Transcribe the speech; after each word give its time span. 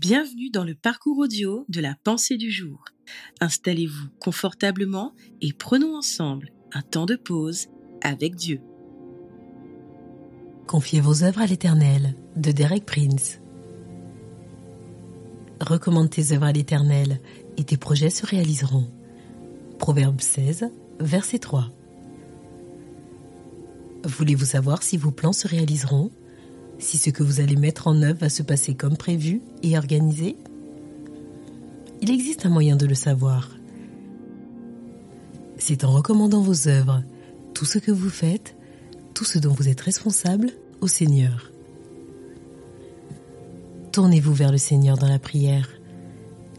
Bienvenue 0.00 0.48
dans 0.48 0.62
le 0.62 0.76
parcours 0.76 1.18
audio 1.18 1.64
de 1.68 1.80
la 1.80 1.96
pensée 2.04 2.36
du 2.36 2.52
jour. 2.52 2.84
Installez-vous 3.40 4.10
confortablement 4.20 5.12
et 5.40 5.52
prenons 5.52 5.96
ensemble 5.96 6.52
un 6.72 6.82
temps 6.82 7.04
de 7.04 7.16
pause 7.16 7.66
avec 8.00 8.36
Dieu. 8.36 8.60
Confiez 10.68 11.00
vos 11.00 11.24
œuvres 11.24 11.40
à 11.40 11.46
l'Éternel 11.46 12.14
de 12.36 12.52
Derek 12.52 12.86
Prince. 12.86 13.40
Recommande 15.60 16.10
tes 16.10 16.32
œuvres 16.32 16.46
à 16.46 16.52
l'Éternel 16.52 17.20
et 17.56 17.64
tes 17.64 17.76
projets 17.76 18.10
se 18.10 18.24
réaliseront. 18.24 18.92
Proverbe 19.80 20.20
16, 20.20 20.70
verset 21.00 21.40
3. 21.40 21.72
Voulez-vous 24.04 24.44
savoir 24.44 24.84
si 24.84 24.96
vos 24.96 25.10
plans 25.10 25.32
se 25.32 25.48
réaliseront? 25.48 26.12
Si 26.78 26.96
ce 26.96 27.10
que 27.10 27.22
vous 27.22 27.40
allez 27.40 27.56
mettre 27.56 27.88
en 27.88 28.02
œuvre 28.02 28.20
va 28.20 28.28
se 28.28 28.42
passer 28.42 28.74
comme 28.74 28.96
prévu 28.96 29.42
et 29.62 29.76
organisé 29.76 30.36
Il 32.00 32.10
existe 32.10 32.46
un 32.46 32.50
moyen 32.50 32.76
de 32.76 32.86
le 32.86 32.94
savoir. 32.94 33.50
C'est 35.58 35.84
en 35.84 35.90
recommandant 35.90 36.40
vos 36.40 36.68
œuvres, 36.68 37.02
tout 37.52 37.64
ce 37.64 37.78
que 37.78 37.90
vous 37.90 38.10
faites, 38.10 38.54
tout 39.14 39.24
ce 39.24 39.38
dont 39.38 39.52
vous 39.52 39.68
êtes 39.68 39.80
responsable 39.80 40.50
au 40.80 40.86
Seigneur. 40.86 41.50
Tournez-vous 43.90 44.34
vers 44.34 44.52
le 44.52 44.58
Seigneur 44.58 44.96
dans 44.96 45.08
la 45.08 45.18
prière. 45.18 45.68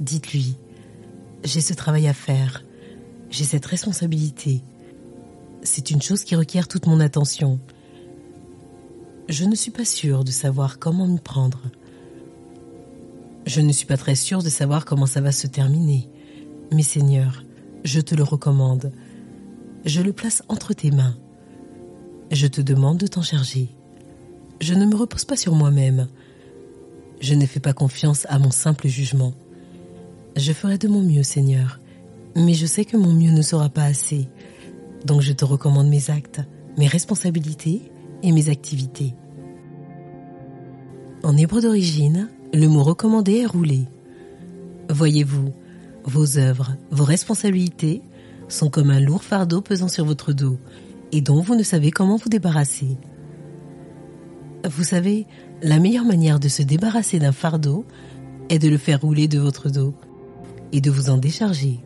Dites-lui, 0.00 0.56
j'ai 1.44 1.60
ce 1.60 1.74
travail 1.74 2.08
à 2.08 2.14
faire, 2.14 2.64
j'ai 3.30 3.44
cette 3.44 3.66
responsabilité. 3.66 4.62
C'est 5.62 5.90
une 5.90 6.00
chose 6.00 6.24
qui 6.24 6.36
requiert 6.36 6.68
toute 6.68 6.86
mon 6.86 7.00
attention 7.00 7.60
je 9.28 9.44
ne 9.44 9.54
suis 9.54 9.70
pas 9.70 9.84
sûre 9.84 10.22
de 10.22 10.30
savoir 10.30 10.78
comment 10.78 11.06
m'y 11.06 11.18
prendre. 11.18 11.62
Je 13.44 13.60
ne 13.60 13.72
suis 13.72 13.86
pas 13.86 13.96
très 13.96 14.14
sûre 14.14 14.42
de 14.42 14.48
savoir 14.48 14.84
comment 14.84 15.06
ça 15.06 15.20
va 15.20 15.32
se 15.32 15.46
terminer. 15.46 16.08
Mais 16.72 16.82
Seigneur, 16.82 17.42
je 17.84 18.00
te 18.00 18.14
le 18.14 18.22
recommande. 18.22 18.92
Je 19.84 20.00
le 20.00 20.12
place 20.12 20.42
entre 20.48 20.74
tes 20.74 20.90
mains. 20.90 21.16
Je 22.30 22.46
te 22.46 22.60
demande 22.60 22.98
de 22.98 23.06
t'en 23.06 23.22
charger. 23.22 23.68
Je 24.60 24.74
ne 24.74 24.86
me 24.86 24.96
repose 24.96 25.24
pas 25.24 25.36
sur 25.36 25.54
moi-même. 25.54 26.08
Je 27.20 27.34
ne 27.34 27.46
fais 27.46 27.60
pas 27.60 27.72
confiance 27.72 28.26
à 28.28 28.38
mon 28.38 28.50
simple 28.50 28.88
jugement. 28.88 29.34
Je 30.36 30.52
ferai 30.52 30.78
de 30.78 30.88
mon 30.88 31.02
mieux, 31.02 31.22
Seigneur, 31.22 31.80
mais 32.36 32.54
je 32.54 32.66
sais 32.66 32.84
que 32.84 32.96
mon 32.96 33.12
mieux 33.12 33.32
ne 33.32 33.42
sera 33.42 33.70
pas 33.70 33.84
assez. 33.84 34.28
Donc 35.04 35.20
je 35.20 35.32
te 35.32 35.44
recommande 35.44 35.88
mes 35.88 36.10
actes, 36.10 36.40
mes 36.76 36.88
responsabilités 36.88 37.90
et 38.22 38.32
mes 38.32 38.48
activités. 38.48 39.14
En 41.22 41.36
hébreu 41.36 41.60
d'origine, 41.60 42.28
le 42.52 42.68
mot 42.68 42.82
recommandé 42.82 43.38
est 43.38 43.46
roulé. 43.46 43.86
Voyez-vous, 44.90 45.52
vos 46.04 46.38
œuvres, 46.38 46.76
vos 46.90 47.04
responsabilités 47.04 48.02
sont 48.48 48.70
comme 48.70 48.90
un 48.90 49.00
lourd 49.00 49.24
fardeau 49.24 49.60
pesant 49.60 49.88
sur 49.88 50.04
votre 50.04 50.32
dos 50.32 50.58
et 51.12 51.20
dont 51.20 51.40
vous 51.40 51.56
ne 51.56 51.62
savez 51.62 51.90
comment 51.90 52.16
vous 52.16 52.28
débarrasser. 52.28 52.96
Vous 54.64 54.84
savez, 54.84 55.26
la 55.62 55.78
meilleure 55.78 56.04
manière 56.04 56.40
de 56.40 56.48
se 56.48 56.62
débarrasser 56.62 57.18
d'un 57.18 57.32
fardeau 57.32 57.84
est 58.48 58.58
de 58.58 58.68
le 58.68 58.78
faire 58.78 59.00
rouler 59.00 59.28
de 59.28 59.38
votre 59.38 59.68
dos 59.68 59.94
et 60.72 60.80
de 60.80 60.90
vous 60.90 61.10
en 61.10 61.16
décharger. 61.16 61.80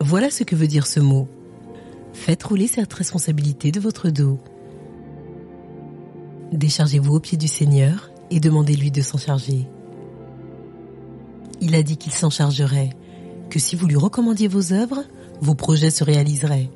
Voilà 0.00 0.30
ce 0.30 0.44
que 0.44 0.56
veut 0.56 0.66
dire 0.66 0.86
ce 0.86 1.00
mot. 1.00 1.28
Faites 2.12 2.42
rouler 2.42 2.66
cette 2.66 2.92
responsabilité 2.92 3.72
de 3.72 3.80
votre 3.80 4.10
dos. 4.10 4.38
Déchargez-vous 6.52 7.14
au 7.14 7.20
pied 7.20 7.38
du 7.38 7.48
Seigneur 7.48 8.10
et 8.30 8.40
demandez-lui 8.40 8.90
de 8.90 9.02
s'en 9.02 9.18
charger. 9.18 9.68
Il 11.60 11.74
a 11.74 11.82
dit 11.82 11.96
qu'il 11.96 12.12
s'en 12.12 12.30
chargerait, 12.30 12.90
que 13.50 13.58
si 13.58 13.76
vous 13.76 13.86
lui 13.86 13.96
recommandiez 13.96 14.48
vos 14.48 14.72
œuvres, 14.72 15.04
vos 15.40 15.54
projets 15.54 15.90
se 15.90 16.04
réaliseraient. 16.04 16.70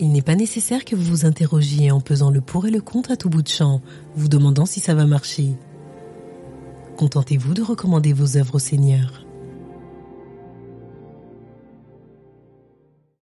Il 0.00 0.12
n'est 0.12 0.22
pas 0.22 0.34
nécessaire 0.34 0.84
que 0.84 0.96
vous 0.96 1.04
vous 1.04 1.26
interrogiez 1.26 1.90
en 1.90 2.00
pesant 2.00 2.30
le 2.30 2.40
pour 2.40 2.66
et 2.66 2.70
le 2.70 2.80
contre 2.80 3.12
à 3.12 3.16
tout 3.16 3.28
bout 3.28 3.42
de 3.42 3.48
champ, 3.48 3.80
vous 4.16 4.28
demandant 4.28 4.66
si 4.66 4.80
ça 4.80 4.94
va 4.94 5.06
marcher. 5.06 5.54
Contentez-vous 6.96 7.54
de 7.54 7.62
recommander 7.62 8.12
vos 8.12 8.36
œuvres 8.36 8.56
au 8.56 8.58
Seigneur. 8.58 9.21